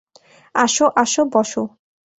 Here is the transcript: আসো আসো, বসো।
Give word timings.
আসো 0.55 0.85
আসো, 0.95 1.21
বসো। 1.33 1.63